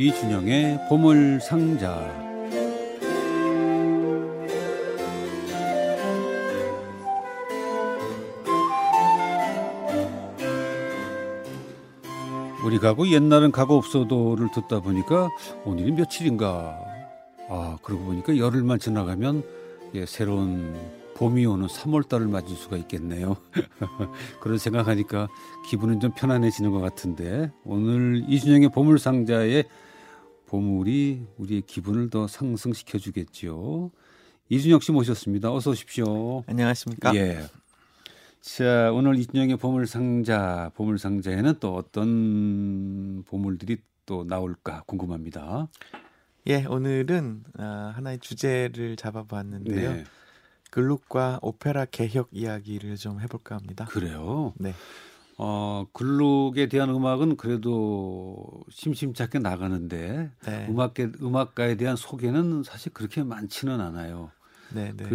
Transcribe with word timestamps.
이준영의 0.00 0.86
보물상자 0.88 1.94
우리 12.64 12.78
가고 12.78 13.08
옛날은 13.08 13.52
가고 13.52 13.76
없어도를 13.76 14.48
듣다 14.54 14.80
보니까 14.80 15.28
오늘이 15.66 15.92
며칠인가 15.92 16.78
아 17.50 17.76
그러고 17.82 18.04
보니까 18.04 18.38
열흘만 18.38 18.78
지나가면 18.78 19.42
예, 19.96 20.06
새로운 20.06 20.78
봄이 21.16 21.44
오는 21.44 21.66
3월달을 21.66 22.30
맞을 22.30 22.56
수가 22.56 22.78
있겠네요. 22.78 23.36
그런 24.40 24.56
생각하니까 24.56 25.28
기분은 25.68 26.00
좀 26.00 26.12
편안해지는 26.16 26.70
것 26.70 26.80
같은데 26.80 27.50
오늘 27.66 28.24
이준영의 28.26 28.70
보물상자의 28.70 29.64
보물이 30.50 31.26
우리의 31.36 31.62
기분을 31.62 32.10
더 32.10 32.26
상승시켜 32.26 32.98
주겠지요. 32.98 33.92
이준혁 34.48 34.82
씨 34.82 34.90
모셨습니다. 34.90 35.52
어서 35.52 35.70
오십시오. 35.70 36.42
안녕하십니까? 36.48 37.14
예. 37.14 37.46
자, 38.40 38.90
오늘 38.92 39.16
이준영의 39.16 39.58
보물 39.58 39.86
상자, 39.86 40.72
보물 40.74 40.98
상자에는 40.98 41.54
또 41.60 41.76
어떤 41.76 43.22
보물들이 43.28 43.76
또 44.06 44.24
나올까 44.24 44.82
궁금합니다. 44.86 45.68
예, 46.48 46.64
오늘은 46.64 47.44
아, 47.56 47.92
하나의 47.94 48.18
주제를 48.18 48.96
잡아봤는데요. 48.96 49.92
네. 49.92 50.04
글룩과 50.72 51.38
오페라 51.42 51.84
개혁 51.84 52.28
이야기를 52.32 52.96
좀 52.96 53.20
해볼까 53.20 53.54
합니다. 53.54 53.84
그래요. 53.84 54.52
네, 54.56 54.74
어, 55.42 55.86
글룩에 55.94 56.68
대한 56.68 56.90
음악은 56.90 57.38
그래도 57.38 58.46
심심찮게 58.68 59.38
나가는데 59.38 60.30
네, 60.44 60.66
음악계 60.68 61.12
음악가에 61.22 61.76
대한 61.76 61.96
소개는 61.96 62.62
사실 62.62 62.92
그렇게 62.92 63.22
많지는 63.22 63.80
않아요. 63.80 64.32
네, 64.74 64.92
네. 64.94 65.04
그 65.04 65.14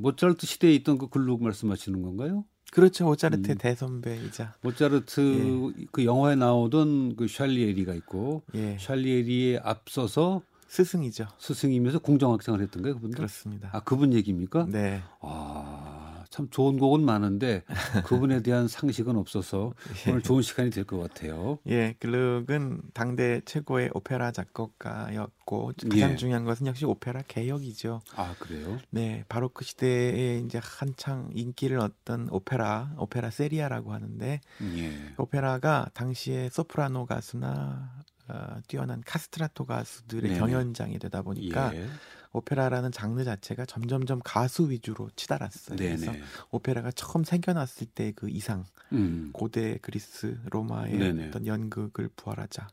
모차르트 0.00 0.46
시대에 0.46 0.72
있던 0.76 0.96
그 0.96 1.08
글룩 1.08 1.42
말씀하시는 1.42 2.00
건가요? 2.00 2.46
그렇죠. 2.72 3.04
모차르트의 3.04 3.56
음. 3.56 3.58
대선배이자 3.58 4.54
모차르트 4.62 5.72
그 5.92 6.06
영화에 6.06 6.34
나오던 6.34 7.16
그 7.16 7.28
샬리에리가 7.28 7.92
있고 7.92 8.44
예, 8.54 8.78
샬리에리에 8.80 9.60
앞서서 9.62 10.40
스승이죠. 10.68 11.28
스승이면서 11.36 11.98
공정학장을 11.98 12.58
했던가요, 12.62 12.94
그분도? 12.94 13.16
그렇습니다. 13.16 13.68
아, 13.74 13.80
그분 13.80 14.14
얘기입니까? 14.14 14.64
네, 14.70 15.02
아, 15.20 16.01
참 16.32 16.48
좋은 16.50 16.78
곡은 16.78 17.04
많은데 17.04 17.62
그분에 18.06 18.42
대한 18.42 18.66
상식은 18.66 19.16
없어서 19.16 19.74
오늘 20.08 20.22
좋은 20.22 20.40
시간이 20.40 20.70
될 20.70 20.84
것 20.84 20.98
같아요. 20.98 21.58
예, 21.68 21.94
글룩은 22.00 22.80
당대 22.94 23.42
최고의 23.44 23.90
오페라 23.92 24.32
작곡가였고 24.32 25.72
가장 25.90 26.12
예. 26.12 26.16
중요한 26.16 26.44
것은 26.44 26.66
역시 26.66 26.86
오페라 26.86 27.20
개혁이죠. 27.28 28.00
아, 28.16 28.34
그래요? 28.38 28.78
네, 28.90 29.24
바로크 29.28 29.62
시대에 29.64 30.38
이제 30.38 30.58
한창 30.62 31.28
인기를 31.34 31.78
얻던 31.78 32.28
오페라, 32.30 32.94
오페라 32.96 33.30
세리아라고 33.30 33.92
하는데 33.92 34.40
예. 34.76 35.14
오페라가 35.18 35.90
당시에 35.92 36.48
소프라노 36.48 37.04
가수나 37.04 37.92
어, 38.28 38.56
뛰어난 38.68 39.02
카스트라토 39.04 39.66
가수들의 39.66 40.22
네네. 40.30 40.38
경연장이 40.38 40.98
되다 40.98 41.20
보니까 41.20 41.74
예. 41.76 41.86
오페라라는 42.32 42.92
장르 42.92 43.22
자체가 43.24 43.66
점점점 43.66 44.20
가수 44.24 44.70
위주로 44.70 45.10
치달았어요. 45.16 45.76
그래서 45.76 46.12
네네. 46.12 46.22
오페라가 46.50 46.90
처음 46.92 47.24
생겨났을 47.24 47.86
때 47.88 48.12
그 48.16 48.28
이상, 48.30 48.64
음. 48.92 49.30
고대 49.32 49.78
그리스 49.82 50.38
로마의 50.50 50.98
네네. 50.98 51.28
어떤 51.28 51.46
연극을 51.46 52.08
부활하자. 52.16 52.68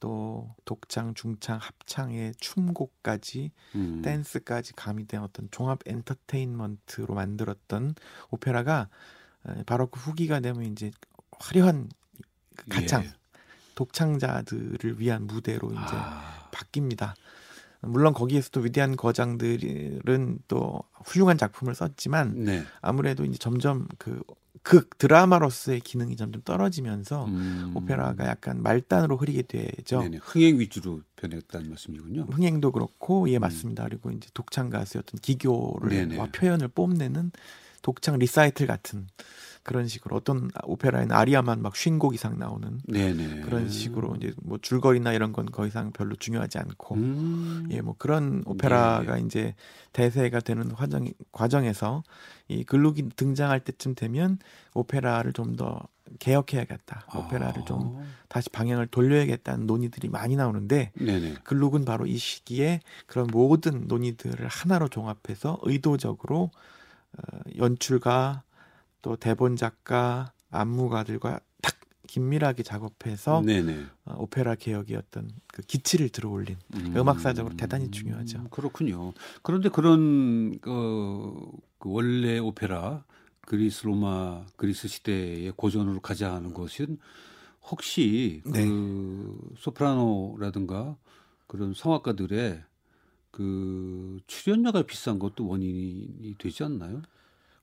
또 0.00 0.54
독창, 0.64 1.14
중창, 1.14 1.58
합창의 1.58 2.34
춤곡까지 2.40 3.52
음. 3.76 4.02
댄스까지 4.02 4.72
가미된 4.74 5.20
어떤 5.22 5.48
종합 5.52 5.78
엔터테인먼트로 5.86 7.14
만들었던 7.14 7.94
오페라가 8.30 8.88
에, 9.46 9.62
바로 9.64 9.86
그 9.86 10.00
후기가 10.00 10.40
되면 10.40 10.64
이제 10.64 10.90
화려한 11.38 11.88
그 12.56 12.66
가창, 12.68 13.04
예. 13.04 13.12
독창자들을 13.74 14.98
위한 15.00 15.26
무대로 15.26 15.70
이제 15.70 15.80
아, 15.80 16.48
바뀝니다. 16.52 17.14
물론 17.82 18.14
거기에서도 18.14 18.60
위대한 18.60 18.96
거장들은 18.96 20.38
또 20.48 20.82
훌륭한 21.04 21.36
작품을 21.36 21.74
썼지만 21.74 22.44
네. 22.44 22.64
아무래도 22.80 23.24
이제 23.24 23.36
점점 23.38 23.88
그극 23.98 24.96
드라마로서의 24.98 25.80
기능이 25.80 26.16
점점 26.16 26.42
떨어지면서 26.42 27.24
음. 27.26 27.72
오페라가 27.74 28.26
약간 28.26 28.62
말단으로 28.62 29.16
흐리게 29.16 29.42
되죠. 29.42 30.00
네네. 30.00 30.18
흥행 30.22 30.60
위주로 30.60 31.02
변했다는 31.16 31.68
말씀이군요. 31.70 32.26
흥행도 32.30 32.70
그렇고 32.70 33.28
예 33.30 33.38
맞습니다. 33.38 33.84
그리고 33.84 34.10
이제 34.12 34.28
독창 34.32 34.70
가수의 34.70 35.02
어떤 35.04 35.20
기교를. 35.20 36.16
와 36.18 36.28
표현을 36.32 36.68
뽐내는 36.68 37.32
독창 37.82 38.18
리사이틀 38.18 38.68
같은 38.68 39.08
그런 39.62 39.86
식으로 39.86 40.16
어떤 40.16 40.50
오페라에는 40.64 41.14
아리아만 41.14 41.62
막 41.62 41.76
쉰곡 41.76 42.14
이상 42.14 42.38
나오는 42.38 42.80
네네. 42.88 43.42
그런 43.42 43.68
식으로 43.68 44.16
이제 44.16 44.32
뭐 44.42 44.58
줄거리나 44.60 45.12
이런 45.12 45.32
건더 45.32 45.66
이상 45.66 45.92
별로 45.92 46.16
중요하지 46.16 46.58
않고 46.58 46.94
음. 46.96 47.68
예뭐 47.70 47.94
그런 47.98 48.42
오페라가 48.46 49.18
이제 49.18 49.54
대세가 49.92 50.40
되는 50.40 50.72
과정 50.72 51.06
과정에서 51.30 52.02
이 52.48 52.64
글룩이 52.64 53.10
등장할 53.16 53.60
때쯤 53.60 53.94
되면 53.94 54.38
오페라를 54.74 55.32
좀 55.32 55.52
더 55.52 55.86
개혁해야겠다. 56.18 57.06
오페라를 57.16 57.64
좀 57.64 57.98
아. 57.98 58.04
다시 58.28 58.50
방향을 58.50 58.86
돌려야겠다는 58.88 59.66
논의들이 59.66 60.08
많이 60.08 60.36
나오는데 60.36 60.92
네네. 60.94 61.34
글룩은 61.44 61.84
바로 61.84 62.06
이 62.06 62.16
시기에 62.16 62.80
그런 63.06 63.26
모든 63.30 63.86
논의들을 63.86 64.46
하나로 64.46 64.88
종합해서 64.88 65.58
의도적으로 65.62 66.50
어, 67.16 67.38
연출가 67.58 68.42
또 69.02 69.16
대본 69.16 69.56
작가 69.56 70.32
안무가들과 70.50 71.40
딱 71.60 71.74
긴밀하게 72.06 72.62
작업해서 72.62 73.42
네네. 73.42 73.84
어, 74.04 74.14
오페라 74.18 74.54
개혁의 74.54 74.96
어떤 74.96 75.30
그 75.48 75.62
기치를 75.62 76.08
들어올린 76.08 76.56
음. 76.74 76.96
음악사적으로 76.96 77.56
대단히 77.56 77.90
중요하죠. 77.90 78.44
그렇군요. 78.50 79.12
그런데 79.42 79.68
그런 79.68 80.58
그, 80.60 81.34
그 81.78 81.90
원래 81.90 82.38
오페라 82.38 83.04
그리스 83.42 83.84
로마 83.84 84.46
그리스 84.56 84.88
시대의 84.88 85.52
고전으로 85.56 86.00
가자 86.00 86.32
하는 86.32 86.54
것은 86.54 86.98
혹시 87.70 88.42
네. 88.46 88.66
그 88.66 89.54
소프라노라든가 89.58 90.96
그런 91.46 91.74
성악가들의 91.74 92.62
그 93.30 94.20
출연료가 94.26 94.82
비싼 94.82 95.18
것도 95.18 95.46
원인이 95.46 96.36
되지 96.38 96.64
않나요? 96.64 97.02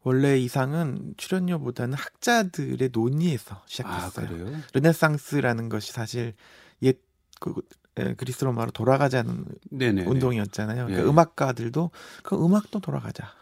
원래 0.03 0.37
이상은 0.37 1.13
출연료보다는 1.17 1.95
학자들의 1.95 2.89
논의에서 2.93 3.55
아 3.55 3.61
시작했어요. 3.65 4.27
그래요? 4.27 4.57
르네상스라는 4.73 5.69
것이 5.69 5.91
사실 5.91 6.33
옛 6.81 6.97
그, 7.39 7.53
에, 7.97 8.13
그리스 8.15 8.43
로마로 8.45 8.71
돌아가자는 8.71 9.45
네네. 9.71 10.05
운동이었잖아요. 10.05 10.85
그러니까 10.85 11.03
예. 11.03 11.09
음악가들도 11.09 11.91
그 12.23 12.45
음악도 12.45 12.79
돌아가자. 12.79 13.33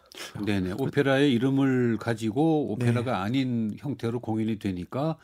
네네. 0.44 0.74
오페라의 0.78 1.32
이름을 1.34 1.98
가지고 1.98 2.76
네. 2.80 2.90
오페라가 2.90 3.22
아닌 3.22 3.76
형태로 3.78 4.20
공연이 4.20 4.58
되니까 4.58 5.10
어, 5.10 5.18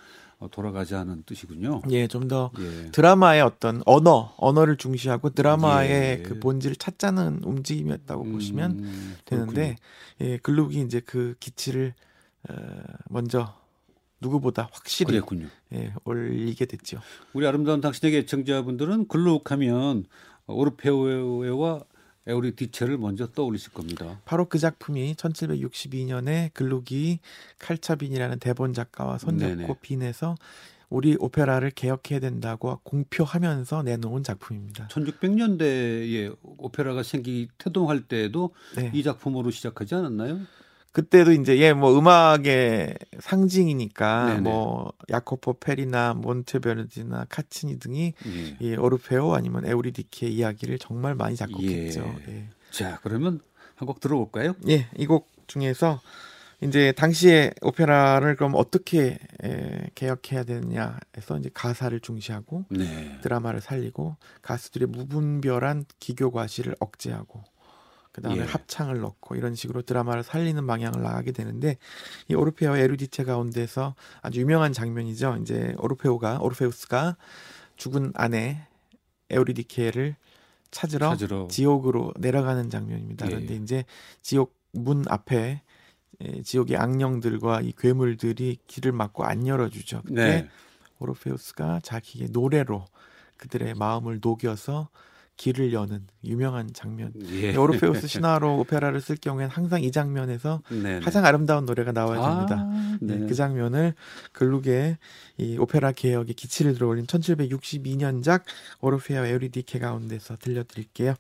돌아가지 0.52 0.96
않은 0.96 1.24
뜻이군요. 1.26 1.82
예, 1.90 2.08
좀더 2.08 2.52
예. 2.60 2.92
드라마의 2.92 3.42
어떤 3.42 3.82
언어, 3.86 4.34
언어를 4.38 4.78
중시하고 4.78 5.32
드라마의 5.32 5.90
예. 5.92 6.24
그 6.24 6.40
본질을 6.40 6.76
찾자는 6.76 7.42
움직임이었다고 7.44 8.24
보시면 8.26 8.72
음, 8.72 9.16
되는데 9.26 9.76
예, 10.22 10.38
글룩이 10.38 10.82
이제 10.82 11.00
그 11.00 11.36
기치를 11.40 11.94
어, 12.50 12.56
먼저 13.10 13.56
누구보다 14.20 14.70
확실히 14.72 15.12
그랬군요. 15.12 15.48
예, 15.74 15.94
올리게 16.06 16.66
됐죠. 16.66 17.00
우리 17.34 17.46
아름다운 17.46 17.82
당신에게 17.82 18.20
애청자분들은 18.20 19.08
글룩하면 19.08 20.06
오르페오와 20.48 21.82
에우리디체를 22.28 22.98
먼저 22.98 23.28
떠올리실 23.28 23.74
겁니다. 23.74 24.20
바로 24.26 24.46
그 24.46 24.58
작품이 24.58 25.16
1762년에 25.16 26.54
글룩이 26.54 27.20
칼차빈이라는 27.60 28.40
대본 28.40 28.74
작가와 28.74 29.18
손잡고. 29.18 29.78
빈에서 29.82 30.36
우리 30.90 31.18
오페라를 31.20 31.72
개혁해야 31.72 32.20
된다고 32.20 32.80
공표하면서 32.84 33.82
내놓은 33.84 34.24
작품입니다. 34.24 34.88
1600년대에 34.90 36.36
오페라가 36.58 37.02
생기 37.02 37.50
태동할 37.58 38.02
때에도 38.02 38.54
네. 38.76 38.92
이 38.94 39.02
작품으로 39.02 39.50
시작하지 39.50 39.96
않았나요? 39.96 40.40
그때도 40.94 41.32
이제 41.34 41.58
예 41.60 41.74
뭐 41.74 41.98
음악의 41.98 42.98
상징이니까 43.20 44.26
네네. 44.28 44.42
뭐 44.42 44.94
야코포 45.10 45.54
페리나 45.60 46.14
몬테베르디나 46.14 47.26
카치니 47.30 47.80
등이 47.80 48.14
예. 48.26 48.58
이 48.60 48.76
오르페오 48.76 49.34
아니면 49.34 49.66
에우리디케의 49.66 50.34
이야기를 50.36 50.78
정말 50.80 51.16
많이 51.16 51.36
작곡했죠. 51.36 52.16
예. 52.28 52.32
예. 52.34 52.50
자, 52.72 53.00
그러면 53.04 53.40
한 53.76 53.88
곡 53.88 54.00
들어볼까요? 54.00 54.56
예, 54.70 54.88
이 54.98 55.06
곡 55.08 55.28
중에서 55.48 56.00
이제 56.62 56.94
당시에 56.94 57.52
오페라를 57.62 58.36
그럼 58.38 58.54
어떻게 58.56 59.18
에, 59.44 59.90
개혁해야 59.96 60.44
되느냐 60.46 60.98
해서 61.18 61.38
이제 61.38 61.50
가사를 61.54 62.00
중시하고 62.00 62.64
네. 62.70 63.20
드라마를 63.22 63.60
살리고 63.60 64.16
가수들의 64.42 64.88
무분별한 64.88 65.84
기교 66.00 66.32
과시를 66.32 66.76
억제하고 66.80 67.44
그다음에 68.14 68.42
예. 68.42 68.44
합창을 68.44 69.02
넣고 69.02 69.36
이런 69.36 69.56
식으로 69.56 69.82
드라마를 69.82 70.24
살리는 70.24 70.66
방향을 70.66 71.02
나가게 71.02 71.32
되는데 71.32 71.78
이 72.30 72.36
오르페오와 72.36 72.78
에루디체 72.78 73.26
가운데서 73.26 73.96
아주 74.22 74.40
유명한 74.40 74.72
장면이죠. 74.72 75.40
이제 75.42 75.76
오르페오가 75.80 76.40
오르페우스가 76.40 77.18
죽은 77.76 78.14
아내 78.16 78.66
에우리디케를 79.32 80.16
찾으러, 80.70 81.10
찾으러 81.10 81.48
지옥으로 81.50 82.14
내려가는 82.18 82.70
장면입니다. 82.70 83.26
예. 83.26 83.32
그런데 83.32 83.56
이제 83.56 83.84
지옥 84.22 84.56
문 84.72 85.04
앞에 85.08 85.62
에, 86.22 86.42
지옥의 86.44 86.78
악령들과 86.78 87.62
이 87.62 87.74
괴물들이 87.78 88.60
길을 88.68 88.92
막고 88.92 89.24
안 89.24 89.48
열어주죠. 89.48 90.04
그때 90.04 90.42
네. 90.42 90.50
오르페우스가 91.00 91.82
자기의 91.82 92.30
노래로 92.32 92.86
그들의 93.38 93.74
마음을 93.74 94.20
녹여서 94.22 94.90
길을 95.36 95.74
여는 95.74 96.08
유명한 96.24 96.70
장면. 96.74 97.12
예. 97.32 97.56
오르페우스 97.56 98.08
신화로 98.08 98.60
오페라를 98.60 99.02
쓸 99.02 99.16
경우에는 99.16 99.50
항상 99.50 99.84
이 99.84 99.92
장면에서 99.92 100.62
네. 100.70 101.00
가장 101.00 101.26
아름다운 101.26 101.66
노래가 101.66 101.92
나와야 101.92 102.22
됩니다. 102.22 102.58
아, 102.60 102.98
네, 103.02 103.18
네. 103.18 103.28
그 103.28 103.34
장면을 103.34 103.94
글룩의 104.32 104.98
이 105.38 105.58
오페라 105.58 105.92
개혁의 105.92 106.36
기치를 106.36 106.74
들어올린 106.76 107.06
1762년작 107.06 108.44
오르페오와 108.82 109.26
에우리디케 109.28 109.80
가운데서 109.80 110.38
들려드릴게요. 110.38 111.16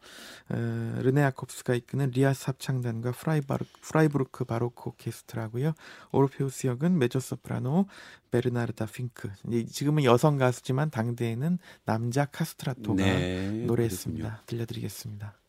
어, 0.49 0.99
르네 1.01 1.21
야콥스가 1.21 1.73
이끄는 1.75 2.11
리아스 2.11 2.45
합창단과 2.45 3.11
프라이바르, 3.11 3.65
프라이부르크 3.81 4.45
바로크 4.45 4.89
오케스트라고요. 4.89 5.73
오르페우스 6.11 6.67
역은 6.67 6.97
메조소프라노 6.99 7.87
베르나르다 8.31 8.87
핑크. 8.87 9.29
지금은 9.69 10.03
여성 10.05 10.37
가수지만 10.37 10.89
당대에는 10.89 11.59
남자 11.85 12.25
카스트라토가 12.25 13.03
네, 13.03 13.63
노래했습니다. 13.67 14.43
들려드리겠습니다. 14.47 14.92
있습니다. 14.93 15.42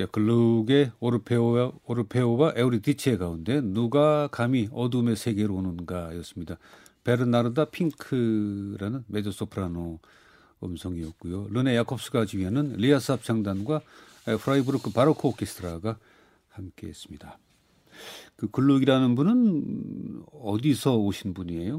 예, 0.00 0.06
글룩의 0.06 0.92
오르페오와 0.98 1.72
오르페오와 1.84 2.54
에우리디체 2.56 3.18
가운데 3.18 3.60
누가 3.60 4.28
감히 4.28 4.66
어둠의 4.72 5.14
세계로 5.14 5.54
오는가였습니다. 5.56 6.56
베르나르다 7.04 7.66
핑크라는 7.66 9.04
메조소프라노 9.08 9.98
음성이었고요. 10.62 11.48
르네 11.50 11.76
야콥스가 11.76 12.24
지휘하는 12.24 12.76
리아스 12.78 13.12
합창단과 13.12 13.82
프라이부르크 14.40 14.90
바로크 14.90 15.28
오케스트라가 15.28 15.98
함께했습니다. 16.48 17.38
그 18.36 18.50
글룩이라는 18.50 19.14
분은 19.14 20.22
어디서 20.32 20.96
오신 20.96 21.34
분이에요? 21.34 21.78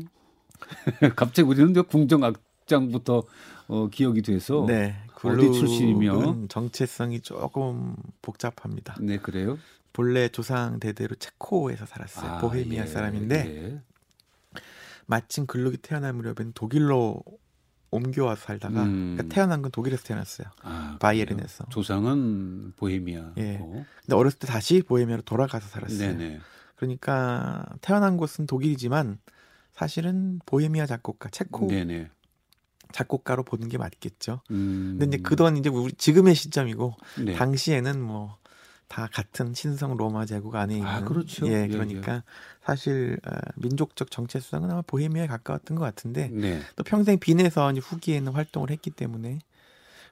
갑자기 1.15 1.47
우리는 1.47 1.73
궁정악 1.85 2.35
장부터 2.71 3.23
어, 3.67 3.87
기억이 3.89 4.21
돼서 4.21 4.65
네, 4.67 4.95
어디 5.23 5.51
출신이며? 5.51 6.47
정체성이 6.47 7.21
조금 7.21 7.95
복잡합니다. 8.21 8.95
네 8.99 9.17
그래요. 9.17 9.57
본래 9.93 10.29
조상 10.29 10.79
대대로 10.79 11.15
체코에서 11.15 11.85
살았어요. 11.85 12.31
아, 12.31 12.37
보헤미아 12.39 12.83
예, 12.83 12.87
사람인데 12.87 13.35
예. 13.35 13.81
마침 15.05 15.45
글룩이 15.45 15.77
태어날 15.77 16.13
무렵엔 16.13 16.53
독일로 16.53 17.21
옮겨와서 17.91 18.41
살다가 18.41 18.83
음. 18.83 19.15
그러니까 19.17 19.35
태어난 19.35 19.61
건 19.61 19.69
독일에서 19.71 20.03
태어났어요. 20.03 20.47
아, 20.61 20.97
바이에른에서. 21.01 21.65
조상은 21.69 22.73
보헤미아. 22.77 23.33
예. 23.37 23.57
근데 23.57 24.15
어렸을 24.15 24.39
때 24.39 24.47
다시 24.47 24.81
보헤미아로 24.81 25.23
돌아가서 25.23 25.67
살았어요. 25.67 26.17
네네. 26.17 26.39
그러니까 26.77 27.65
태어난 27.81 28.15
곳은 28.15 28.47
독일이지만 28.47 29.19
사실은 29.73 30.39
보헤미아 30.45 30.85
작곡가, 30.85 31.29
체코 31.29 31.67
네네. 31.67 32.09
작곡가로 32.91 33.43
보는 33.43 33.69
게 33.69 33.77
맞겠죠. 33.77 34.41
음, 34.51 34.97
근데 34.99 35.17
이제 35.17 35.23
그동안 35.23 35.57
이제 35.57 35.69
우리 35.69 35.91
지금의 35.93 36.35
시점이고 36.35 36.95
네. 37.23 37.33
당시에는 37.33 38.01
뭐 38.01 38.41
다 38.91 39.07
같은 39.07 39.53
신성 39.53 39.95
로마 39.95 40.25
제국 40.25 40.53
안에 40.53 40.73
있는 40.73 40.85
아, 40.85 41.01
그렇죠. 41.05 41.47
예, 41.47 41.63
예, 41.63 41.67
그러니까 41.69 42.23
사실 42.61 43.17
어, 43.25 43.31
민족적 43.55 44.11
정체성은 44.11 44.69
아마 44.69 44.81
보헤미아에 44.81 45.27
가까웠던 45.27 45.77
것 45.77 45.85
같은데 45.85 46.27
네. 46.27 46.59
또 46.75 46.83
평생 46.83 47.17
빈에서 47.17 47.71
이제 47.71 47.79
후기에는 47.79 48.33
활동을 48.33 48.69
했기 48.69 48.89
때문에 48.89 49.39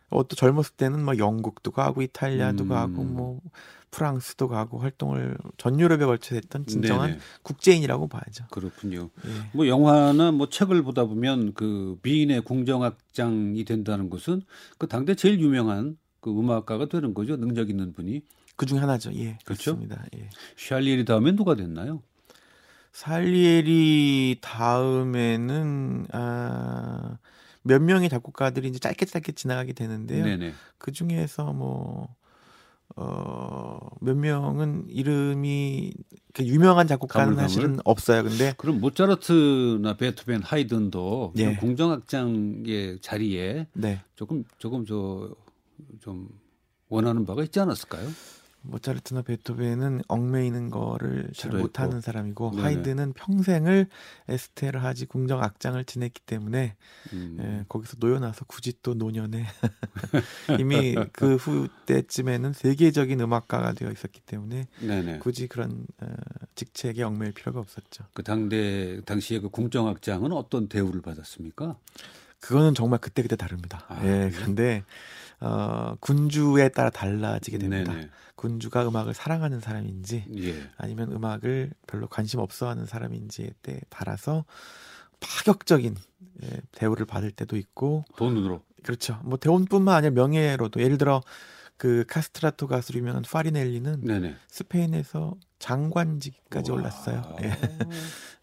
어, 0.09 0.27
또 0.27 0.35
젊었을 0.35 0.75
때는 0.75 1.03
뭐 1.03 1.17
영국도 1.17 1.71
가고 1.71 2.01
이탈리아도 2.01 2.63
음. 2.63 2.69
가고 2.69 3.03
뭐 3.03 3.39
프랑스도 3.91 4.47
가고 4.47 4.79
활동을 4.79 5.37
전 5.57 5.79
유럽에 5.79 6.05
걸쳐 6.05 6.35
했던 6.35 6.65
진정한 6.65 7.11
네네. 7.11 7.21
국제인이라고 7.43 8.07
봐야죠. 8.07 8.45
그렇군요. 8.51 9.09
예. 9.25 9.31
뭐 9.53 9.67
영화나 9.67 10.31
뭐 10.31 10.49
책을 10.49 10.83
보다 10.83 11.05
보면 11.05 11.53
그 11.53 11.97
비인의 12.01 12.41
궁정악장이 12.41 13.63
된다는 13.65 14.09
것은 14.09 14.43
그 14.77 14.87
당대 14.87 15.15
제일 15.15 15.39
유명한 15.39 15.97
그 16.21 16.29
음악가가 16.31 16.87
되는 16.87 17.13
거죠. 17.13 17.37
능력 17.37 17.69
있는 17.69 17.93
분이. 17.93 18.21
그 18.55 18.65
중에 18.65 18.79
하나죠. 18.79 19.13
예. 19.15 19.37
그렇죠? 19.45 19.75
그렇습니다. 19.77 20.03
예. 20.17 20.29
샬리에리 20.57 21.05
다음에 21.05 21.31
누가 21.31 21.55
됐나요? 21.55 22.01
살리에리 22.91 24.39
다음에는 24.41 26.07
아, 26.11 27.17
몇 27.63 27.81
명의 27.81 28.09
작곡가들이 28.09 28.67
이제 28.69 28.79
짧게 28.79 29.05
짧게 29.05 29.33
지나가게 29.33 29.73
되는데요. 29.73 30.23
네네. 30.23 30.53
그 30.77 30.91
중에서 30.91 31.53
뭐 31.53 32.15
어, 32.95 33.79
몇 34.01 34.15
명은 34.17 34.85
이름이 34.89 35.93
그 36.33 36.45
유명한 36.45 36.87
작곡가는 36.87 37.27
가물가물? 37.35 37.49
사실은 37.49 37.79
없어요. 37.85 38.23
근데 38.23 38.53
그럼 38.57 38.79
모차르트나 38.79 39.95
베토벤, 39.97 40.41
하이든도 40.41 41.33
예. 41.37 41.41
이런 41.43 41.55
궁정악장의 41.57 42.99
자리에 43.01 43.67
네. 43.73 44.01
조금 44.15 44.43
조금 44.57 44.85
저 44.85 45.35
좀 46.01 46.29
원하는 46.89 47.25
바가 47.25 47.43
있지 47.43 47.59
않았을까요? 47.59 48.09
모차르트나 48.61 49.21
베토벤은 49.21 50.01
얽매이는 50.07 50.69
거를 50.69 51.29
잘. 51.35 51.51
못하는 51.51 52.01
사람이고 52.01 52.51
네네. 52.51 52.61
하이든은 52.63 53.13
평생을 53.13 53.87
에스테르하지 54.27 55.05
궁정 55.05 55.41
악장을 55.41 55.83
지냈기 55.85 56.21
때문에 56.25 56.75
음. 57.13 57.37
예, 57.41 57.65
거기서 57.69 57.97
놓여나서 57.99 58.45
굳이 58.45 58.73
또 58.83 58.93
노년에 58.93 59.45
이미 60.59 60.95
그 61.13 61.35
후 61.39 61.67
때쯤에는 61.85 62.53
세계적인 62.53 63.19
음악가가 63.21 63.73
되어 63.73 63.91
있었기 63.91 64.19
때문에 64.21 64.67
네네. 64.81 65.19
굳이 65.19 65.47
그런 65.47 65.85
어, 66.01 66.07
직책에 66.55 67.01
얽매일 67.03 67.31
필요가 67.31 67.59
없었죠. 67.59 68.03
그 68.13 68.23
당대 68.23 69.01
당시에 69.05 69.39
그 69.39 69.49
궁정 69.49 69.87
악장은 69.87 70.33
어떤 70.33 70.67
대우를 70.67 71.01
받았습니까? 71.01 71.77
그거는 72.41 72.73
정말 72.73 72.99
그때 72.99 73.21
그때 73.21 73.35
다릅니다. 73.35 73.85
아, 73.87 74.03
예? 74.05 74.31
그런데 74.33 74.83
어, 75.41 75.95
군주에 75.99 76.69
따라 76.69 76.89
달라지게 76.89 77.57
됩니다. 77.57 77.93
네네. 77.93 78.09
군주가 78.35 78.87
음악을 78.87 79.13
사랑하는 79.13 79.59
사람인지 79.59 80.25
예. 80.37 80.69
아니면 80.77 81.11
음악을 81.11 81.71
별로 81.87 82.07
관심 82.07 82.39
없어하는 82.39 82.85
사람인지에 82.85 83.51
때 83.61 83.81
따라서 83.89 84.45
파격적인 85.19 85.95
예, 86.43 86.49
대우를 86.71 87.05
받을 87.05 87.31
때도 87.31 87.57
있고 87.57 88.05
돈으로. 88.15 88.63
그렇죠. 88.83 89.19
뭐 89.23 89.37
대운뿐만 89.37 89.95
아니라 89.95 90.11
명예로도 90.13 90.81
예를 90.81 90.97
들어 90.97 91.21
그 91.77 92.05
카스트라토 92.07 92.67
가수로 92.67 92.99
유명한 92.99 93.23
파리넬리는 93.23 94.01
네네. 94.01 94.35
스페인에서 94.47 95.35
장관직까지 95.59 96.71
우와. 96.71 96.79
올랐어요. 96.79 97.21
예. 97.43 97.51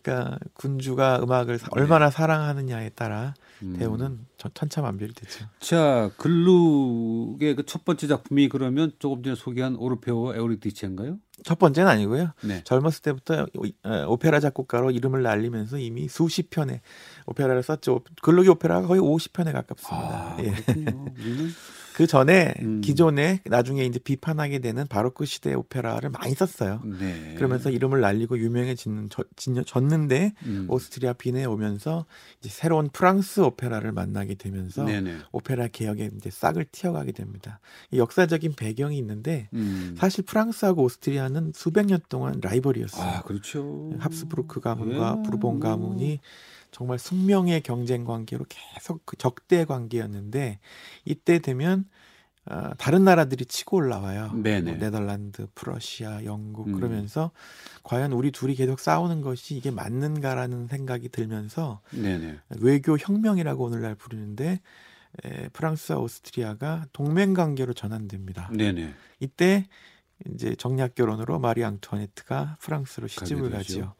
그러니까 0.03 0.39
군주가 0.55 1.19
음악을 1.21 1.59
사- 1.59 1.67
얼마나 1.73 2.11
사랑하느냐에 2.11 2.91
따라 2.91 3.35
네. 3.61 3.67
음. 3.67 3.77
대우는 3.77 4.27
전- 4.37 4.51
천차만별이 4.55 5.13
되죠. 5.15 5.47
자, 5.59 6.11
글룩의 6.19 7.57
그 7.57 7.65
첫 7.67 7.85
번째 7.85 8.07
작품이 8.07 8.49
그러면 8.49 8.93
조금 9.01 9.23
전에 9.25 9.35
소개한 9.35 9.75
오르페오와 9.75 10.37
에우리디체인가요? 10.37 11.19
첫 11.43 11.59
번째는 11.59 11.91
아니고요. 11.91 12.31
네. 12.45 12.63
젊었을 12.65 13.03
때부터 13.03 13.47
오- 13.57 13.89
어, 13.89 14.07
오페라 14.09 14.39
작곡가로 14.39 14.91
이름을 14.93 15.23
날리면서 15.23 15.79
이미 15.79 16.07
수십 16.09 16.51
편의 16.51 16.81
오페라를 17.27 17.63
썼죠. 17.65 18.03
글록의 18.23 18.51
오페라가 18.51 18.87
거의 18.87 19.01
50편에 19.01 19.53
가깝습니다. 19.53 20.09
아, 20.09 20.37
예. 20.41 20.51
그렇군요. 20.53 21.07
그 21.97 22.07
전에 22.07 22.53
음. 22.61 22.83
기존에 22.83 23.41
나중에 23.47 23.83
이제 23.87 23.99
비판하게 23.99 24.59
되는 24.59 24.87
바로크 24.87 25.25
시대 25.25 25.55
오페라를 25.55 26.11
많이 26.11 26.35
썼어요. 26.35 26.83
네. 26.85 27.33
그러면서 27.37 27.71
이름을 27.71 28.03
날리고 28.03 28.39
유명해지는 28.39 29.09
졌는데 29.65 30.35
음. 30.45 30.67
오스트리아 30.69 31.15
빈에 31.15 31.47
오면서 31.47 32.05
이제 32.39 32.51
새로운 32.51 32.91
프랑스 32.91 33.41
오페라를 33.41 33.93
만나게 33.93 34.35
되면서 34.35 34.85
네네. 34.85 35.21
오페라 35.33 35.69
개혁에 35.69 36.11
이제 36.15 36.29
싹을 36.29 36.67
튀어가게 36.71 37.13
됩니다. 37.13 37.61
역사적인 37.95 38.57
배경이 38.57 38.99
있는데 38.99 39.49
음. 39.55 39.95
사실 39.97 40.23
프랑스하고 40.23 40.83
오스트리아는 40.83 41.53
수백 41.55 41.87
년 41.87 42.01
동안 42.11 42.41
라이벌이었어요. 42.43 43.11
아, 43.11 43.23
그렇죠. 43.23 43.95
합스부르크 44.01 44.61
가문과 44.61 45.17
예. 45.17 45.23
부르본 45.23 45.61
가문이 45.61 46.21
정말 46.71 46.99
숙명의 46.99 47.63
경쟁 47.63 48.05
관계로 48.05 48.45
계속 48.49 49.05
그 49.05 49.17
적대 49.17 49.65
관계였는데 49.65 50.59
이때 51.05 51.39
되면 51.39 51.87
어, 52.49 52.71
다른 52.79 53.03
나라들이 53.05 53.45
치고 53.45 53.77
올라와요. 53.79 54.31
뭐 54.71 54.81
네덜란드, 54.81 55.49
프러시아, 55.55 56.25
영국 56.25 56.69
음. 56.69 56.73
그러면서 56.75 57.33
과연 57.83 58.13
우리 58.13 58.31
둘이 58.31 58.55
계속 58.55 58.79
싸우는 58.79 59.21
것이 59.21 59.57
이게 59.57 59.71
맞는가라는 59.73 60.69
생각이 60.69 61.09
들면서 61.09 61.81
네네. 61.91 62.39
외교 62.61 62.97
혁명이라고 62.97 63.65
오늘날 63.65 63.97
부르는데 63.97 64.61
에, 65.25 65.49
프랑스와 65.49 65.99
오스트리아가 65.99 66.87
동맹 66.93 67.35
관계로 67.35 67.73
전환됩니다. 67.73 68.51
네네. 68.53 68.95
이때 69.19 69.67
이제 70.33 70.55
정략 70.55 70.95
결혼으로 70.95 71.39
마리 71.39 71.65
앙투아네트가 71.65 72.59
프랑스로 72.61 73.09
시집을 73.09 73.51
가지요. 73.51 73.95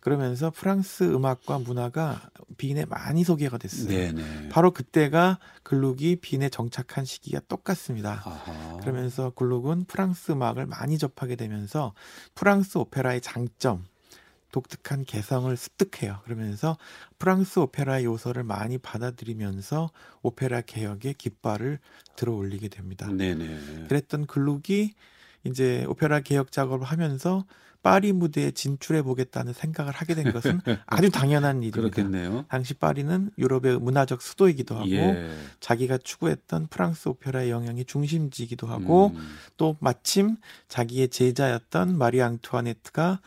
그러면서 0.00 0.50
프랑스 0.50 1.04
음악과 1.04 1.58
문화가 1.58 2.30
빈에 2.56 2.84
많이 2.86 3.22
소개가 3.22 3.58
됐어요. 3.58 3.88
네네. 3.88 4.48
바로 4.48 4.70
그때가 4.70 5.38
글룩이 5.62 6.16
빈에 6.16 6.48
정착한 6.48 7.04
시기가 7.04 7.40
똑같습니다. 7.48 8.22
아하. 8.24 8.78
그러면서 8.80 9.30
글룩은 9.30 9.84
프랑스 9.84 10.32
음악을 10.32 10.66
많이 10.66 10.98
접하게 10.98 11.36
되면서 11.36 11.92
프랑스 12.34 12.78
오페라의 12.78 13.20
장점, 13.20 13.84
독특한 14.52 15.04
개성을 15.04 15.54
습득해요. 15.56 16.20
그러면서 16.24 16.76
프랑스 17.18 17.58
오페라의 17.60 18.04
요소를 18.06 18.42
많이 18.42 18.78
받아들이면서 18.78 19.90
오페라 20.22 20.60
개혁의 20.60 21.14
깃발을 21.14 21.78
들어 22.16 22.34
올리게 22.34 22.68
됩니다. 22.68 23.06
네네. 23.06 23.86
그랬던 23.88 24.26
글룩이 24.26 24.94
이제 25.44 25.84
오페라 25.88 26.20
개혁 26.20 26.52
작업을 26.52 26.86
하면서 26.86 27.44
파리 27.82 28.12
무대에 28.12 28.50
진출해 28.50 29.02
보겠다는 29.02 29.52
생각을 29.52 29.92
하게 29.92 30.14
된 30.14 30.32
것은 30.32 30.60
아주 30.86 31.10
당연한 31.10 31.62
일입니다. 31.62 31.80
그렇겠네요. 31.80 32.44
당시 32.48 32.74
파리는 32.74 33.30
유럽의 33.38 33.78
문화적 33.78 34.20
수도이기도 34.20 34.74
하고 34.74 34.90
예. 34.90 35.30
자기가 35.60 35.98
추구했던 35.98 36.66
프랑스 36.68 37.08
오페라의 37.08 37.50
영향이 37.50 37.84
중심지이기도 37.86 38.66
하고 38.66 39.12
음. 39.14 39.36
또 39.56 39.76
마침 39.80 40.36
자기의 40.68 41.08
제자였던 41.08 41.96
마리 41.96 42.20
앙투아네트가 42.20 43.20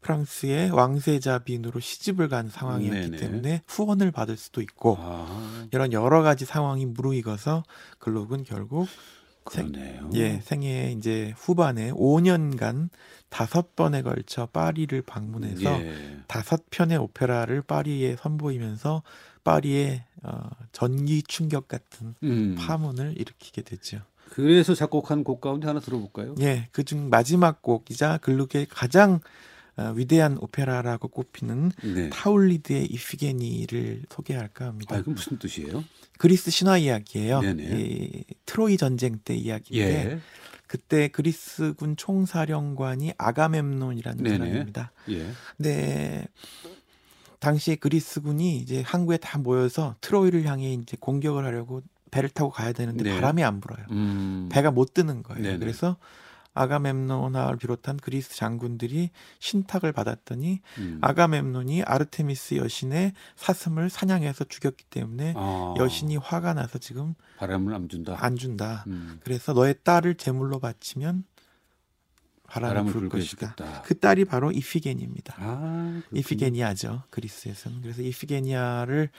프랑스의 0.00 0.70
왕세자 0.70 1.40
빈으로 1.40 1.80
시집을 1.80 2.28
간 2.28 2.48
상황이었기 2.48 3.00
네네. 3.10 3.16
때문에 3.16 3.62
후원을 3.66 4.10
받을 4.10 4.36
수도 4.36 4.60
있고 4.62 4.96
아. 5.00 5.66
이런 5.72 5.92
여러 5.92 6.22
가지 6.22 6.44
상황이 6.44 6.86
무르익어서 6.86 7.64
글록은 7.98 8.44
결국 8.44 8.88
그러네요. 9.48 10.10
생, 10.12 10.14
예, 10.14 10.40
생애 10.42 10.92
이제 10.92 11.34
후반에 11.36 11.90
5년간 11.92 12.90
다섯 13.28 13.74
번에 13.76 14.02
걸쳐 14.02 14.46
파리를 14.46 15.00
방문해서 15.02 15.80
예. 15.82 16.18
다섯 16.26 16.64
편의 16.70 16.98
오페라를 16.98 17.62
파리에 17.62 18.16
선보이면서 18.16 19.02
파리의 19.44 20.04
어, 20.22 20.50
전기 20.72 21.22
충격 21.22 21.68
같은 21.68 22.14
음. 22.22 22.56
파문을 22.58 23.14
일으키게 23.16 23.62
되죠. 23.62 24.00
그래서 24.30 24.74
작곡한 24.74 25.24
곡 25.24 25.40
가운데 25.40 25.66
하나 25.66 25.80
들어볼까요? 25.80 26.34
예, 26.40 26.68
그중 26.72 27.08
마지막 27.08 27.62
곡이자 27.62 28.18
글룩의 28.18 28.66
가장 28.68 29.14
어, 29.14 29.20
위대한 29.94 30.38
오페라라고 30.38 31.08
꼽히는 31.08 31.72
네. 31.82 32.10
타울리드의 32.10 32.86
이피게니를 32.86 34.02
소개할까 34.10 34.66
합니다. 34.66 34.96
아, 34.96 35.02
그 35.02 35.10
무슨 35.10 35.38
뜻이에요? 35.38 35.84
그리스 36.18 36.50
신화 36.50 36.78
이야기예요. 36.78 37.40
이, 37.44 38.24
트로이 38.44 38.76
전쟁 38.76 39.18
때 39.24 39.34
이야기인데 39.34 40.12
예. 40.12 40.20
그때 40.66 41.08
그리스군 41.08 41.96
총사령관이 41.96 43.14
아가멤논이라는 43.16 44.24
네네. 44.24 44.38
사람입니다. 44.38 44.92
예. 45.10 45.30
네. 45.56 46.26
당시 47.40 47.76
그리스군이 47.76 48.58
이제 48.58 48.82
항구에 48.82 49.16
다 49.16 49.38
모여서 49.38 49.94
트로이를 50.00 50.44
향해 50.44 50.72
이제 50.72 50.96
공격을 50.98 51.44
하려고 51.44 51.82
배를 52.10 52.30
타고 52.30 52.50
가야 52.50 52.72
되는데 52.72 53.04
네. 53.04 53.14
바람이 53.14 53.44
안 53.44 53.60
불어요. 53.60 53.86
음. 53.90 54.48
배가 54.50 54.70
못 54.70 54.92
뜨는 54.92 55.22
거예요. 55.22 55.42
네네. 55.42 55.58
그래서 55.58 55.96
아가멤논을 56.58 57.56
비롯한 57.56 57.96
그리스 57.98 58.36
장군들이 58.36 59.10
신탁을 59.38 59.92
받았더니 59.92 60.60
음. 60.78 60.98
아가멤논이 61.00 61.82
아르테미스 61.82 62.56
여신의 62.56 63.12
사슴을 63.36 63.90
사냥해서 63.90 64.44
죽였기 64.44 64.84
때문에 64.90 65.34
아. 65.36 65.74
여신이 65.78 66.16
화가 66.16 66.54
나서 66.54 66.78
지금 66.78 67.14
바람을 67.38 67.74
안 67.74 67.88
준다. 67.88 68.16
안 68.18 68.36
준다. 68.36 68.84
음. 68.86 69.20
그래서 69.22 69.52
너의 69.52 69.76
딸을 69.82 70.16
제물로 70.16 70.58
바치면 70.58 71.24
바람을, 72.48 72.74
바람을 72.74 72.92
불 72.92 73.08
것이다. 73.08 73.46
해주겠다. 73.48 73.82
그 73.82 73.98
딸이 73.98 74.24
바로 74.24 74.50
이피게니입니다. 74.50 75.34
아, 75.36 76.00
이피게니아죠. 76.12 77.02
그리스에서는. 77.10 77.82
그래서 77.82 78.02
이피게니아를 78.02 79.10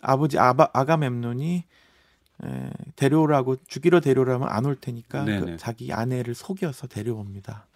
아버지 0.00 0.38
아바, 0.38 0.70
아가멤논이 0.72 1.64
에, 2.44 2.70
데려오라고 2.96 3.56
죽이러 3.66 4.00
데려오라면 4.00 4.48
안 4.48 4.64
올 4.66 4.76
테니까 4.76 5.24
그 5.40 5.56
자기 5.56 5.92
아내를 5.92 6.34
속여서 6.34 6.86
데려옵니다. 6.86 7.66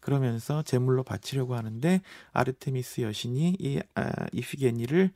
그러면서 0.00 0.62
제물로 0.62 1.02
바치려고 1.02 1.54
하는데 1.54 2.00
아르테미스 2.32 3.02
여신이 3.02 3.56
이 3.58 3.80
아, 3.94 4.10
이피게니를 4.32 5.10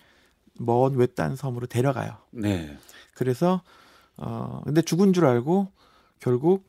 먼 0.58 0.94
외딴 0.96 1.36
섬으로 1.36 1.66
데려가요. 1.66 2.18
네. 2.30 2.76
그래서 3.14 3.62
어 4.16 4.60
근데 4.64 4.82
죽은 4.82 5.12
줄 5.12 5.24
알고 5.26 5.68
결국 6.20 6.64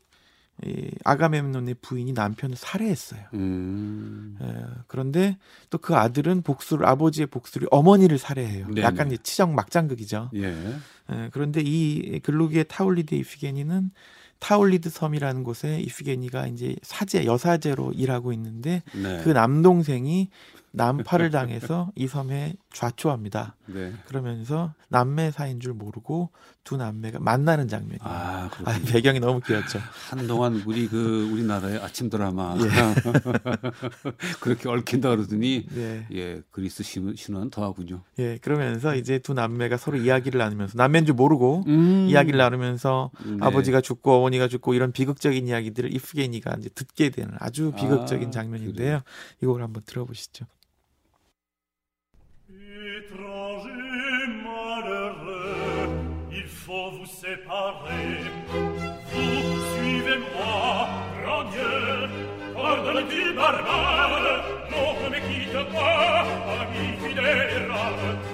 이 0.64 0.90
아가멤논의 1.04 1.76
부인이 1.82 2.14
남편을 2.14 2.56
살해했어요. 2.56 3.22
음. 3.34 4.38
예, 4.42 4.66
그런데 4.88 5.38
또 5.70 5.78
그 5.86 5.96
아들은 5.96 6.42
복수를 6.42 6.86
아버지의 6.88 7.28
복수를 7.28 7.68
어머니를 7.72 8.18
살해해요. 8.18 8.68
네네. 8.68 8.82
약간 8.82 9.08
이제 9.08 9.18
치정 9.22 9.54
막장극이죠. 9.54 10.32
예. 10.36 10.56
예, 11.12 11.30
그런데 11.32 11.62
이 11.64 12.20
글룩의 12.22 12.66
타우리드 12.70 13.14
이피게니는 13.16 13.92
타우리드 14.40 14.90
섬이라는 14.90 15.44
곳에 15.44 15.80
이피게니가 15.82 16.48
이제 16.48 16.76
사제 16.82 17.26
여사제로 17.26 17.92
일하고 17.92 18.34
있는데 18.34 18.82
네. 18.94 19.22
그 19.24 19.30
남동생이 19.30 20.30
난파를 20.76 21.30
당해서 21.32 21.92
이 21.96 22.08
섬에 22.08 22.56
좌초합니다. 22.74 23.56
네. 23.68 23.94
그러면서 24.08 24.74
남매 24.90 25.32
사이인 25.32 25.60
줄 25.60 25.74
모르고 25.74 26.30
두 26.64 26.78
남매가 26.78 27.20
만나는 27.20 27.68
장면이에요. 27.68 28.00
아, 28.02 28.50
아 28.66 28.80
배경이 28.88 29.20
너무 29.20 29.40
귀엽죠. 29.40 29.80
한동안 30.10 30.62
우리 30.66 30.88
그 30.88 31.30
우리나라의 31.32 31.80
아침 31.80 32.10
드라마 32.10 32.56
예. 32.58 32.66
그렇게 34.42 34.68
얽힌다 34.68 35.10
그러더니 35.10 35.68
예, 35.76 36.08
예 36.12 36.42
그리스 36.52 36.84
신화는 36.84 37.50
더하군요. 37.50 38.02
예, 38.20 38.38
그러면서 38.38 38.96
이제 38.96 39.20
두 39.20 39.34
남매가 39.34 39.78
서로 39.78 39.98
이야기를 39.98 40.40
나누면서 40.40 40.74
남매인 40.78 41.06
줄 41.06 41.16
모르고 41.16 41.64
음. 41.68 42.08
이야기를 42.10 42.38
나누면서 42.38 43.12
네. 43.26 43.38
아버지가 43.42 43.82
죽고 43.82 44.14
어머니가 44.14 44.48
죽고 44.48 44.74
이런 44.74 44.92
비극적인 44.92 45.48
이야기들을 45.48 45.94
이프게니가 45.94 46.56
이제 46.60 46.70
듣게 46.70 47.10
되는 47.10 47.32
아주 47.40 47.72
비극적인 47.76 48.30
아, 48.30 48.32
장면인데요. 48.32 49.02
이 49.42 49.46
곡을 49.46 49.62
한번 49.62 49.84
들어보시죠. 49.86 50.46
Séparer. 57.26 58.20
Vous 59.12 59.42
suivez-moi, 59.74 60.90
grand 61.24 61.44
Dieu, 61.56 61.76
pardonne-tu 62.54 63.34
barbare, 63.34 64.46
non 64.72 65.10
me 65.10 65.20
quitte 65.28 65.62
pas, 65.74 66.26
ami 66.60 66.86
fidèle 67.04 67.68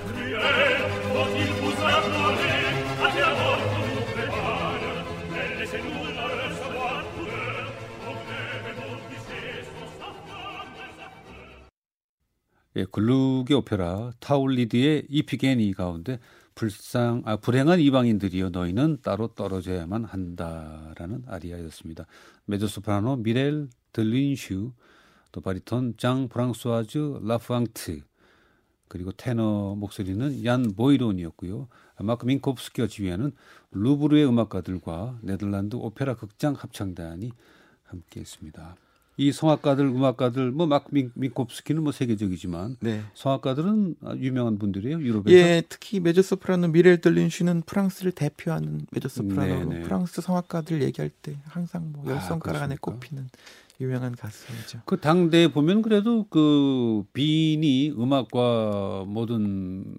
cruel, 0.09 0.77
faut-il 1.13 1.51
vous 1.59 1.77
abandonner, 1.95 2.63
à 3.03 3.33
mort 3.39 3.63
vous 3.77 4.05
prépare, 4.13 4.85
mais 5.31 5.59
laissez-nous 5.59 6.20
예, 12.77 12.85
글룩의 12.85 13.53
오페라 13.53 14.11
타우리드의 14.19 15.07
이피게니 15.09 15.73
가운데 15.73 16.19
불상 16.55 17.21
아 17.25 17.35
불행한 17.35 17.79
이방인들이여 17.79 18.49
너희는 18.49 18.99
따로 19.01 19.27
떨어져야만 19.27 20.05
한다라는 20.05 21.23
아리아였습니다. 21.27 22.05
메조소프라노 22.45 23.17
미레유 23.17 23.67
들룅슈 23.91 24.71
또 25.31 25.41
바리톤 25.41 25.95
장 25.97 26.29
프랑수아 26.29 27.19
라푸앙트 27.23 28.01
그리고 28.87 29.11
테너 29.13 29.75
목소리는 29.75 30.43
얀 30.45 30.73
뵈롱이었고요. 30.73 31.67
마크 31.99 32.25
민코프스키가 32.25 32.87
지휘하는 32.87 33.31
루브르의 33.71 34.27
음악가들과 34.27 35.19
네덜란드 35.21 35.77
오페라 35.77 36.15
극장 36.15 36.53
합창단이 36.53 37.31
함께했습니다. 37.83 38.75
이 39.17 39.31
성악가들, 39.31 39.85
음악가들, 39.85 40.51
뭐 40.51 40.65
마크 40.67 40.89
민코프스키는 41.13 41.83
뭐 41.83 41.91
세계적이지만 41.91 42.77
네. 42.79 43.01
성악가들은 43.13 43.95
유명한 44.17 44.57
분들이에요 44.57 45.01
유럽에서. 45.01 45.31
예, 45.31 45.61
특히 45.67 45.99
메조 45.99 46.21
소프라노 46.21 46.69
미렐 46.69 47.01
들린슈는 47.01 47.63
프랑스를 47.65 48.13
대표하는 48.13 48.85
메조 48.91 49.09
소프라노 49.09 49.69
네네. 49.69 49.83
프랑스 49.83 50.21
성악가들 50.21 50.81
얘기할 50.81 51.09
때 51.09 51.37
항상 51.43 51.91
뭐열 51.91 52.17
아, 52.17 52.39
안에? 52.63 52.77
꼽히는 52.79 53.29
유명한 53.81 54.15
가수이죠. 54.15 54.81
그 54.85 54.99
당대에 54.99 55.47
보면 55.47 55.81
그래도 55.81 56.25
그 56.29 57.03
빈이 57.13 57.91
음악과 57.91 59.05
모든 59.07 59.97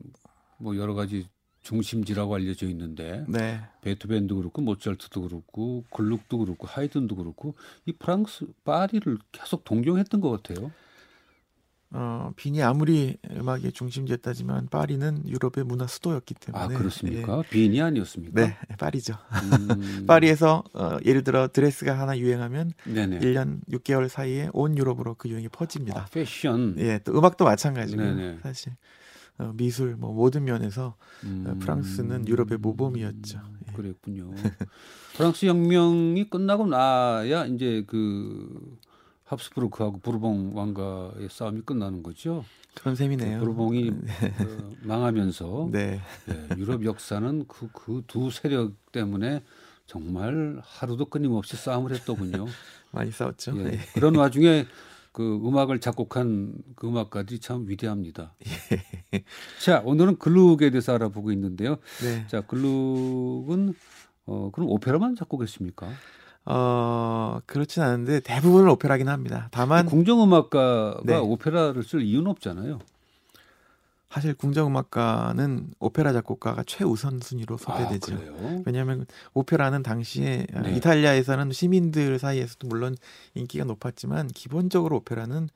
뭐 0.56 0.76
여러 0.76 0.94
가지 0.94 1.26
중심지라고 1.62 2.34
알려져 2.34 2.66
있는데 2.68 3.24
네. 3.28 3.60
베토벤도 3.82 4.36
그렇고 4.36 4.62
모차르트도 4.62 5.22
그렇고 5.22 5.84
글룩도 5.90 6.38
그렇고 6.38 6.66
하이든도 6.66 7.16
그렇고 7.16 7.54
이 7.86 7.92
프랑스 7.92 8.46
파리를 8.64 9.18
계속 9.30 9.64
동경했던 9.64 10.20
것 10.20 10.42
같아요. 10.42 10.70
어, 11.94 12.32
빈이 12.36 12.62
아무리 12.62 13.18
음악의 13.30 13.72
중심지였다지만 13.72 14.68
파리는 14.68 15.28
유럽의 15.28 15.64
문화 15.64 15.86
수도였기 15.86 16.34
때문에 16.34 16.64
아 16.64 16.68
그렇습니까? 16.68 17.42
빈이 17.50 17.82
아니었습니까? 17.82 18.40
네, 18.40 18.56
네 18.68 18.76
파리죠. 18.76 19.14
음, 19.42 20.06
파리에서 20.08 20.64
어, 20.72 20.96
예를 21.04 21.22
들어 21.22 21.48
드레스가 21.48 21.98
하나 21.98 22.18
유행하면 22.18 22.72
네네. 22.84 23.18
1년 23.20 23.60
6개월 23.70 24.08
사이에 24.08 24.48
온 24.54 24.78
유럽으로 24.78 25.16
그 25.16 25.28
유행이 25.28 25.46
아, 25.46 25.50
퍼집니다. 25.50 26.08
패션. 26.10 26.76
예, 26.78 26.98
또 27.04 27.12
음악도 27.16 27.44
마찬가지고요. 27.44 28.14
네네. 28.14 28.38
사실 28.42 28.72
어, 28.72 28.76
미술 29.54 29.96
뭐 29.96 30.12
모든 30.12 30.44
면에서 30.44 30.96
음, 31.24 31.44
어, 31.46 31.54
프랑스는 31.58 32.28
유럽의 32.28 32.58
모범이었죠. 32.58 33.38
예. 33.68 33.72
그랬군요. 33.72 34.30
프랑스 35.16 35.46
혁명이 35.46 36.28
끝나고 36.30 36.66
나야 36.66 37.46
이제 37.46 37.84
그 37.86 38.76
합스부르크하고 39.24 39.98
부르봉 40.00 40.52
왕가의 40.56 41.28
싸움이 41.30 41.62
끝나는 41.62 42.02
거죠. 42.02 42.44
그런 42.74 42.94
셈이네요. 42.96 43.38
부르봉이 43.40 43.90
어, 43.90 44.70
망하면서 44.82 45.68
네. 45.72 46.00
예, 46.30 46.48
유럽 46.58 46.84
역사는 46.84 47.46
그 47.48 47.68
그 47.72 48.02
두 48.06 48.30
세력 48.30 48.72
때문에 48.92 49.42
정말 49.86 50.58
하루도 50.62 51.06
끊임없이 51.06 51.56
싸움을 51.56 51.92
했더군요. 51.94 52.46
많이 52.92 53.10
싸웠죠. 53.10 53.56
예, 53.58 53.72
예. 53.72 53.78
그런 53.94 54.14
와중에 54.16 54.66
그 55.12 55.40
음악을 55.44 55.80
작곡한 55.80 56.54
그 56.74 56.88
음악가들이 56.88 57.38
참 57.38 57.68
위대합니다. 57.68 58.34
자, 59.62 59.82
오늘은 59.84 60.18
글룩에 60.18 60.70
대해서 60.70 60.94
알아보고 60.94 61.32
있는데요. 61.32 61.76
네. 62.02 62.26
자, 62.28 62.40
글룩은 62.40 63.74
어, 64.26 64.50
그럼 64.52 64.70
오페라만 64.70 65.14
작곡했습니까? 65.14 65.88
어, 66.44 67.40
그렇진 67.46 67.82
않은데 67.82 68.20
대부분은 68.20 68.70
오페라긴 68.70 69.08
합니다. 69.08 69.48
다만 69.52 69.86
궁정음악가가 69.86 71.02
네. 71.04 71.16
오페라를 71.16 71.82
쓸 71.82 72.02
이유는 72.02 72.30
없잖아요. 72.30 72.80
사실 74.12 74.34
궁정음악가는 74.34 75.70
오페라 75.78 76.12
작곡가가 76.12 76.62
최우선 76.66 77.20
순위로 77.22 77.56
소개되죠. 77.56 78.14
아? 78.14 78.62
왜냐하면 78.66 79.06
오페라는 79.32 79.82
당시에 79.82 80.46
어, 80.52 80.60
네. 80.60 80.76
이탈리아에서는 80.76 81.50
시민들 81.52 82.18
사이에서도 82.18 82.68
물론 82.68 82.94
인기가 83.32 83.64
높았지만 83.64 84.28
기본적으로 84.28 84.98
오페라는 84.98 85.48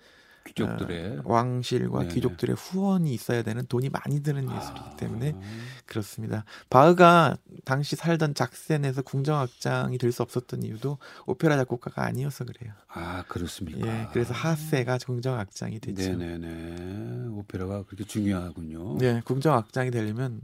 귀족들의 0.47 1.19
어, 1.19 1.23
왕실과 1.25 2.01
네네. 2.01 2.15
귀족들의 2.15 2.57
후원이 2.57 3.13
있어야 3.13 3.43
되는 3.43 3.67
돈이 3.67 3.91
많이 3.91 4.23
드는 4.23 4.51
예술이기 4.51 4.91
때문에 4.91 5.31
아, 5.37 5.83
그렇습니다. 5.87 6.45
바흐가 6.71 7.37
당시 7.65 7.97
살던 7.97 8.35
작센에서 8.35 9.03
궁정악장이 9.03 9.99
될 9.99 10.13
수 10.13 10.23
없었던 10.23 10.63
이유도 10.63 10.99
오페라 11.27 11.57
작곡가가 11.57 12.05
아니어서 12.05 12.45
그래요. 12.45 12.73
아, 12.89 13.25
그렇습니까? 13.29 13.87
예, 13.87 14.09
그래서 14.13 14.33
하세가 14.33 14.99
궁정악장이 15.05 15.81
되죠. 15.81 16.17
네네네. 16.17 17.29
오페라가 17.33 17.83
그렇게 17.85 18.05
중요하군요. 18.05 18.97
네, 18.99 19.21
궁정악장이 19.25 19.91
되려면 19.91 20.41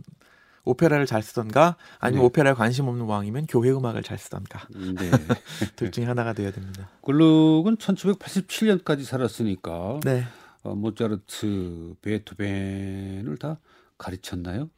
오페라를 0.65 1.07
잘 1.07 1.23
쓰던가 1.23 1.77
아니면 1.99 2.23
네. 2.23 2.27
오페라에 2.27 2.55
관심 2.55 2.87
없는 2.87 3.07
왕이면 3.07 3.47
교회 3.49 3.71
음악을 3.71 4.03
잘 4.03 4.19
쓰던가 4.19 4.67
네. 4.71 5.11
둘 5.77 5.91
중에 5.91 6.05
하나가 6.05 6.33
되어야 6.33 6.53
됩니다. 6.53 6.89
글룩은 7.03 7.77
1787년까지 7.77 9.05
살았으니까 9.05 10.01
네. 10.05 10.25
어, 10.63 10.75
모차르트, 10.75 11.95
베토벤을 12.03 13.37
다 13.39 13.59
가르쳤나요? 13.99 14.71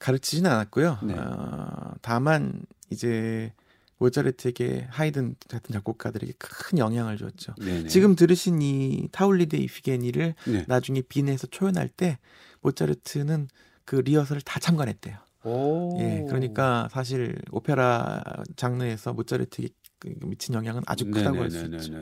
가르치지는 0.00 0.50
않았고요. 0.50 0.98
네. 1.04 1.14
어, 1.14 1.94
다만 2.02 2.62
이제 2.90 3.52
모차르트에게 3.98 4.86
하이든 4.90 5.36
같은 5.48 5.72
작곡가들에게 5.72 6.34
큰 6.38 6.78
영향을 6.78 7.16
줬죠. 7.16 7.54
네네. 7.54 7.88
지금 7.88 8.16
들으신 8.16 8.60
이 8.60 9.08
타울리데 9.12 9.56
이피게니를 9.56 10.34
네. 10.46 10.64
나중에 10.66 11.02
빈에서 11.02 11.46
초연할 11.46 11.88
때 11.88 12.18
모차르트는 12.60 13.48
그 13.84 13.96
리허설을 13.96 14.42
다 14.42 14.58
참관했대요. 14.60 15.16
오. 15.44 15.98
예, 16.00 16.24
그러니까 16.26 16.88
사실 16.90 17.38
오페라 17.50 18.22
장르에서 18.56 19.12
모차르트에게 19.12 19.74
그 19.98 20.14
미친 20.26 20.54
영향은 20.54 20.82
아주 20.86 21.10
크다고 21.10 21.38
할 21.42 21.50
수 21.50 21.64
있죠. 21.66 21.92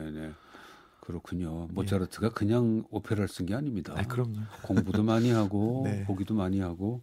그렇군요. 1.01 1.67
모차르트가 1.71 2.29
그냥 2.29 2.85
오페라를 2.89 3.27
쓴 3.27 3.45
게 3.45 3.53
아닙니다. 3.55 3.93
아, 3.97 4.03
그럼요. 4.03 4.39
공부도 4.61 5.03
많이 5.03 5.31
하고 5.31 5.81
네. 5.85 6.05
보기도 6.05 6.33
많이 6.33 6.61
하고. 6.61 7.01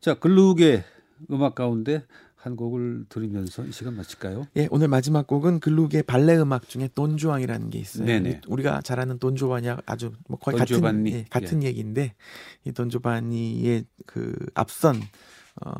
자, 0.00 0.14
글룩의 0.14 0.84
음악 1.30 1.54
가운데 1.54 2.04
한 2.40 2.56
곡을 2.56 3.04
들으면서 3.10 3.66
이 3.66 3.72
시간 3.72 3.96
마칠까요? 3.96 4.46
예, 4.56 4.66
오늘 4.70 4.88
마지막 4.88 5.26
곡은 5.26 5.60
글룩의 5.60 6.04
발레 6.04 6.38
음악 6.38 6.68
중에 6.70 6.88
돈주왕이라는 6.94 7.68
게 7.68 7.78
있어요. 7.78 8.06
네네. 8.06 8.40
우리가 8.48 8.80
잘 8.80 8.98
아는 8.98 9.18
돈조바니 9.18 9.68
아주 9.84 10.12
뭐 10.26 10.38
거의 10.38 10.56
같은. 10.56 11.06
예, 11.08 11.26
같은 11.28 11.62
얘기인데 11.62 12.14
이 12.64 12.72
돈조바니의 12.72 13.84
그 14.06 14.34
앞선 14.54 15.02
어, 15.62 15.72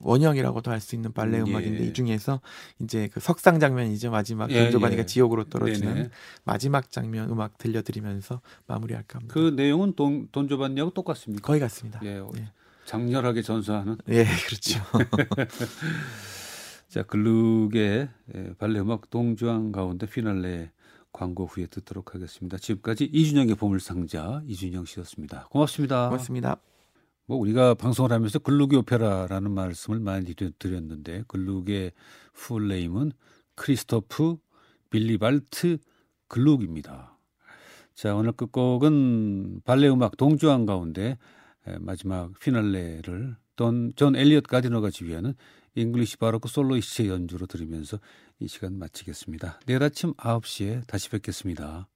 원형이라고도 0.00 0.70
할 0.70 0.80
수 0.80 0.94
있는 0.94 1.12
발레 1.12 1.40
음, 1.40 1.48
예. 1.48 1.50
음악인데 1.50 1.84
이 1.86 1.92
중에서 1.92 2.40
이제 2.80 3.08
그 3.12 3.18
석상 3.18 3.58
장면이죠 3.58 4.12
마지막 4.12 4.50
예, 4.52 4.64
돈조바니가 4.64 5.02
예. 5.02 5.06
지옥으로 5.06 5.44
떨어지는 5.44 5.94
네네. 5.94 6.10
마지막 6.44 6.92
장면 6.92 7.28
음악 7.30 7.58
들려드리면서 7.58 8.40
마무리할까 8.68 9.18
합니다. 9.18 9.34
그 9.34 9.52
내용은 9.56 9.94
돈, 9.96 10.28
돈 10.30 10.48
줘봤냐고 10.48 10.92
똑같습니까? 10.92 11.44
거의 11.44 11.58
같습니다. 11.58 12.00
예, 12.04 12.18
예. 12.36 12.52
장렬하게 12.84 13.42
전수하는. 13.42 13.96
예, 14.08 14.24
그렇죠. 14.46 14.80
자, 16.88 17.02
글룩의 17.02 18.08
예, 18.34 18.52
발레 18.58 18.80
음악 18.80 19.10
동주왕 19.10 19.72
가운데 19.72 20.06
피날레 20.06 20.70
광고 21.12 21.46
후에 21.46 21.66
듣도록 21.66 22.14
하겠습니다. 22.14 22.58
지금까지 22.58 23.08
이준영의 23.12 23.54
보물상자 23.54 24.42
이준영 24.46 24.84
씨였습니다. 24.84 25.48
고맙습니다. 25.50 26.08
고맙습니다. 26.08 26.56
뭐 27.26 27.38
우리가 27.38 27.74
방송을 27.74 28.12
하면서 28.12 28.38
글루기 28.38 28.76
오페라라는 28.76 29.50
말씀을 29.50 30.00
많이 30.00 30.34
드렸는데 30.34 31.24
글룩의 31.28 31.92
풀네임은 32.34 33.12
크리스토프 33.54 34.36
빌리발트 34.90 35.78
글룩입니다. 36.28 37.16
자 37.94 38.14
오늘 38.14 38.32
끝곡은 38.32 39.62
발레 39.64 39.88
음악 39.88 40.16
돈 40.16 40.35
주앙 40.35 40.66
가운데 40.66 41.10
에, 41.10 41.16
마지막 41.80 42.38
피날레를 42.40 43.36
존 43.56 44.16
엘리엇 44.16 44.46
가디너가 44.46 44.90
지휘하는 44.90 45.34
잉글리시 45.76 46.18
바로크 46.18 46.48
솔로이스츠의 46.48 47.08
연주로 47.08 47.46
들으면서 47.46 47.98
이 48.38 48.48
시간 48.48 48.78
마치겠습니다. 48.78 49.60
내일 49.66 49.82
아침 49.82 50.14
9시에 50.14 50.86
다시 50.86 51.10
뵙겠습니다. 51.10 51.88